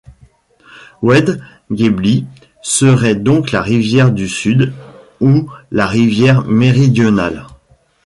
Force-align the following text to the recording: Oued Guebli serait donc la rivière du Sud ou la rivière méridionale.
Oued 1.03 1.43
Guebli 1.71 2.25
serait 2.63 3.13
donc 3.13 3.51
la 3.51 3.61
rivière 3.61 4.09
du 4.11 4.27
Sud 4.27 4.73
ou 5.19 5.47
la 5.69 5.85
rivière 5.85 6.43
méridionale. 6.45 7.45